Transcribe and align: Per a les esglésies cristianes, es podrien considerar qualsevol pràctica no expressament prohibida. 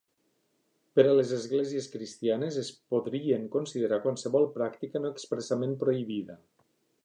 Per 0.99 1.03
a 1.09 1.11
les 1.19 1.33
esglésies 1.37 1.89
cristianes, 1.97 2.57
es 2.63 2.73
podrien 2.95 3.45
considerar 3.59 4.01
qualsevol 4.09 4.49
pràctica 4.59 5.05
no 5.07 5.15
expressament 5.17 5.81
prohibida. 5.85 6.43